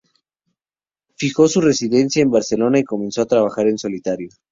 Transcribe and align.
Fijó 1.15 1.47
su 1.47 1.61
residencia 1.61 2.23
en 2.23 2.31
Barcelona 2.31 2.79
y 2.79 2.83
comenzó 2.83 3.21
a 3.21 3.27
trabajar 3.27 3.67
en 3.67 3.77
solitario. 3.77 4.29